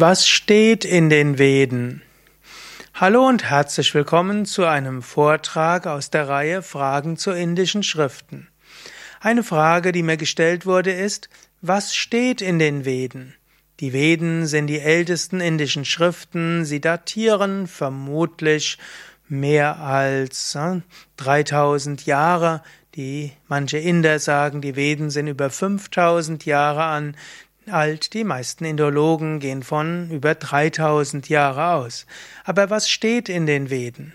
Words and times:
Was 0.00 0.26
steht 0.26 0.86
in 0.86 1.10
den 1.10 1.36
Veden? 1.36 2.00
Hallo 2.94 3.28
und 3.28 3.44
herzlich 3.44 3.92
willkommen 3.92 4.46
zu 4.46 4.64
einem 4.64 5.02
Vortrag 5.02 5.86
aus 5.86 6.08
der 6.08 6.26
Reihe 6.26 6.62
Fragen 6.62 7.18
zu 7.18 7.32
indischen 7.32 7.82
Schriften. 7.82 8.48
Eine 9.20 9.42
Frage, 9.42 9.92
die 9.92 10.02
mir 10.02 10.16
gestellt 10.16 10.64
wurde, 10.64 10.90
ist, 10.90 11.28
was 11.60 11.94
steht 11.94 12.40
in 12.40 12.58
den 12.58 12.86
Veden? 12.86 13.34
Die 13.80 13.92
Veden 13.92 14.46
sind 14.46 14.68
die 14.68 14.80
ältesten 14.80 15.42
indischen 15.42 15.84
Schriften, 15.84 16.64
sie 16.64 16.80
datieren 16.80 17.66
vermutlich 17.66 18.78
mehr 19.28 19.80
als 19.80 20.56
3000 21.18 22.00
äh, 22.00 22.04
Jahre. 22.08 22.62
Die 22.94 23.32
manche 23.48 23.76
Inder 23.76 24.18
sagen, 24.18 24.62
die 24.62 24.76
Veden 24.76 25.10
sind 25.10 25.26
über 25.26 25.50
5000 25.50 26.46
Jahre 26.46 26.84
an 26.84 27.16
alt. 27.68 28.14
Die 28.14 28.24
meisten 28.24 28.64
Indologen 28.64 29.40
gehen 29.40 29.62
von 29.62 30.10
über 30.10 30.34
3000 30.34 31.28
Jahre 31.28 31.74
aus. 31.74 32.06
Aber 32.44 32.70
was 32.70 32.88
steht 32.88 33.28
in 33.28 33.46
den 33.46 33.70
Veden? 33.70 34.14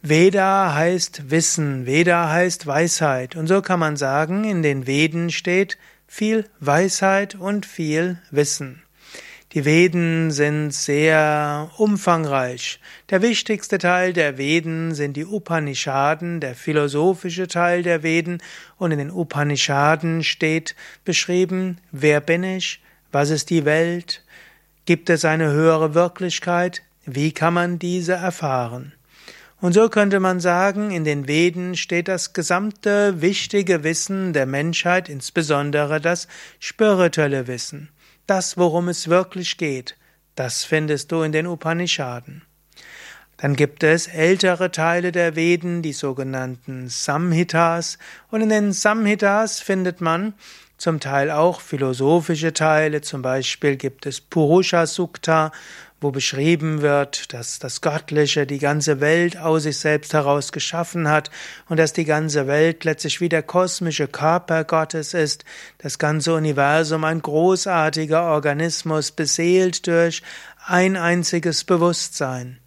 Veda 0.00 0.74
heißt 0.74 1.30
Wissen, 1.30 1.86
Veda 1.86 2.28
heißt 2.28 2.66
Weisheit. 2.66 3.36
Und 3.36 3.46
so 3.46 3.62
kann 3.62 3.78
man 3.78 3.96
sagen, 3.96 4.44
in 4.44 4.62
den 4.62 4.86
Veden 4.86 5.30
steht 5.30 5.78
viel 6.08 6.44
Weisheit 6.58 7.36
und 7.36 7.66
viel 7.66 8.18
Wissen. 8.30 8.82
Die 9.52 9.66
Veden 9.66 10.30
sind 10.30 10.70
sehr 10.70 11.70
umfangreich. 11.76 12.80
Der 13.10 13.20
wichtigste 13.20 13.76
Teil 13.76 14.14
der 14.14 14.38
Veden 14.38 14.94
sind 14.94 15.14
die 15.14 15.26
Upanishaden, 15.26 16.40
der 16.40 16.54
philosophische 16.54 17.48
Teil 17.48 17.82
der 17.82 18.02
Veden, 18.02 18.38
und 18.78 18.92
in 18.92 18.98
den 18.98 19.10
Upanishaden 19.10 20.24
steht 20.24 20.74
beschrieben, 21.04 21.76
wer 21.90 22.22
bin 22.22 22.44
ich, 22.44 22.80
was 23.10 23.28
ist 23.28 23.50
die 23.50 23.66
Welt, 23.66 24.24
gibt 24.86 25.10
es 25.10 25.22
eine 25.26 25.50
höhere 25.50 25.92
Wirklichkeit, 25.92 26.80
wie 27.04 27.32
kann 27.32 27.52
man 27.52 27.78
diese 27.78 28.14
erfahren. 28.14 28.94
Und 29.60 29.74
so 29.74 29.90
könnte 29.90 30.18
man 30.18 30.40
sagen, 30.40 30.92
in 30.92 31.04
den 31.04 31.28
Veden 31.28 31.76
steht 31.76 32.08
das 32.08 32.32
gesamte 32.32 33.20
wichtige 33.20 33.84
Wissen 33.84 34.32
der 34.32 34.46
Menschheit, 34.46 35.10
insbesondere 35.10 36.00
das 36.00 36.26
spirituelle 36.58 37.48
Wissen. 37.48 37.90
Das, 38.34 38.56
worum 38.56 38.88
es 38.88 39.08
wirklich 39.08 39.58
geht, 39.58 39.98
das 40.36 40.64
findest 40.64 41.12
du 41.12 41.20
in 41.20 41.32
den 41.32 41.46
Upanishaden. 41.46 42.40
Dann 43.36 43.54
gibt 43.54 43.82
es 43.82 44.06
ältere 44.06 44.70
Teile 44.70 45.12
der 45.12 45.36
Veden, 45.36 45.82
die 45.82 45.92
sogenannten 45.92 46.88
Samhitas, 46.88 47.98
und 48.30 48.40
in 48.40 48.48
den 48.48 48.72
Samhitas 48.72 49.60
findet 49.60 50.00
man 50.00 50.32
zum 50.82 50.98
Teil 50.98 51.30
auch 51.30 51.60
philosophische 51.60 52.52
Teile, 52.52 53.02
zum 53.02 53.22
Beispiel 53.22 53.76
gibt 53.76 54.04
es 54.04 54.20
Purusha 54.20 54.86
Sukta, 54.86 55.52
wo 56.00 56.10
beschrieben 56.10 56.82
wird, 56.82 57.32
dass 57.32 57.60
das 57.60 57.82
Göttliche 57.82 58.48
die 58.48 58.58
ganze 58.58 59.00
Welt 59.00 59.36
aus 59.36 59.62
sich 59.62 59.78
selbst 59.78 60.12
heraus 60.12 60.50
geschaffen 60.50 61.08
hat 61.08 61.30
und 61.68 61.76
dass 61.76 61.92
die 61.92 62.04
ganze 62.04 62.48
Welt 62.48 62.82
letztlich 62.82 63.20
wie 63.20 63.28
der 63.28 63.44
kosmische 63.44 64.08
Körper 64.08 64.64
Gottes 64.64 65.14
ist, 65.14 65.44
das 65.78 66.00
ganze 66.00 66.34
Universum 66.34 67.04
ein 67.04 67.22
großartiger 67.22 68.24
Organismus 68.24 69.12
beseelt 69.12 69.86
durch 69.86 70.20
ein 70.66 70.96
einziges 70.96 71.62
Bewusstsein. 71.62 72.58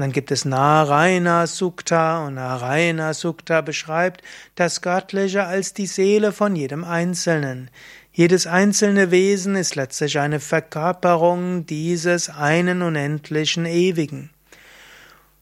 Und 0.00 0.04
dann 0.04 0.12
gibt 0.12 0.30
es 0.30 0.46
Narayana 0.46 1.46
Sukta 1.46 2.26
und 2.26 2.36
Narayana 2.36 3.12
Sukta 3.12 3.60
beschreibt 3.60 4.22
das 4.54 4.80
Göttliche 4.80 5.44
als 5.44 5.74
die 5.74 5.84
Seele 5.84 6.32
von 6.32 6.56
jedem 6.56 6.84
Einzelnen. 6.84 7.68
Jedes 8.10 8.46
einzelne 8.46 9.10
Wesen 9.10 9.56
ist 9.56 9.74
letztlich 9.74 10.18
eine 10.18 10.40
Verkörperung 10.40 11.66
dieses 11.66 12.30
einen 12.30 12.80
unendlichen 12.80 13.66
Ewigen. 13.66 14.30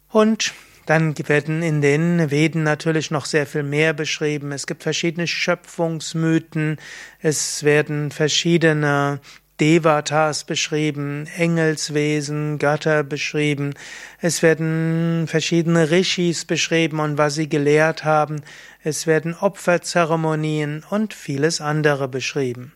Und 0.09 0.53
dann 0.87 1.17
werden 1.29 1.63
in 1.63 1.81
den 1.81 2.33
Veden 2.33 2.65
natürlich 2.65 3.13
noch 3.13 3.27
sehr 3.27 3.47
viel 3.47 3.63
mehr 3.63 3.93
beschrieben. 3.93 4.51
Es 4.51 4.67
gibt 4.67 4.83
verschiedene 4.83 5.29
Schöpfungsmythen, 5.29 6.79
es 7.21 7.63
werden 7.63 8.11
verschiedene 8.11 9.21
Devatas 9.61 10.45
beschrieben, 10.45 11.27
Engelswesen, 11.37 12.59
Götter 12.59 13.03
beschrieben. 13.03 13.75
Es 14.21 14.43
werden 14.43 15.27
verschiedene 15.27 15.91
Rishis 15.91 16.45
beschrieben 16.45 17.01
und 17.01 17.19
was 17.19 17.35
sie 17.35 17.49
gelehrt 17.49 18.05
haben. 18.05 18.43
Es 18.83 19.07
werden 19.07 19.35
Opferzeremonien 19.35 20.85
und 20.91 21.15
vieles 21.15 21.61
andere 21.61 22.09
beschrieben. 22.09 22.73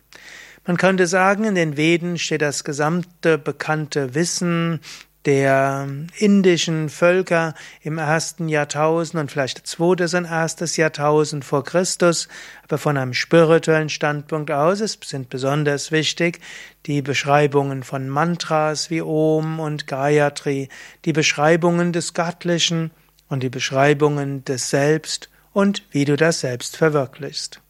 Man 0.65 0.77
könnte 0.77 1.07
sagen, 1.07 1.43
in 1.43 1.55
den 1.55 1.77
Veden 1.77 2.17
steht 2.17 2.41
das 2.41 2.63
gesamte 2.63 3.37
bekannte 3.37 4.15
Wissen 4.15 4.79
der 5.25 5.87
indischen 6.17 6.89
Völker 6.89 7.53
im 7.81 7.97
ersten 7.97 8.49
Jahrtausend 8.49 9.19
und 9.19 9.31
vielleicht 9.31 9.65
zweites 9.65 10.13
und 10.13 10.25
erstes 10.25 10.75
Jahrtausend 10.77 11.45
vor 11.45 11.63
Christus, 11.63 12.27
aber 12.63 12.77
von 12.77 12.97
einem 12.97 13.13
spirituellen 13.13 13.89
Standpunkt 13.89 14.51
aus 14.51 14.81
ist, 14.81 15.03
sind 15.05 15.29
besonders 15.29 15.91
wichtig 15.91 16.39
die 16.85 17.01
Beschreibungen 17.01 17.83
von 17.83 18.09
Mantras 18.09 18.89
wie 18.89 19.01
Om 19.01 19.59
und 19.59 19.87
Gayatri, 19.87 20.69
die 21.05 21.13
Beschreibungen 21.13 21.93
des 21.93 22.13
Göttlichen 22.13 22.91
und 23.29 23.43
die 23.43 23.49
Beschreibungen 23.49 24.43
des 24.43 24.69
Selbst 24.69 25.29
und 25.53 25.83
wie 25.91 26.05
du 26.05 26.17
das 26.17 26.41
Selbst 26.41 26.75
verwirklichst. 26.75 27.61